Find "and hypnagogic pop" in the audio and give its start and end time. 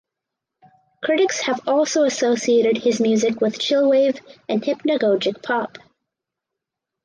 4.49-5.77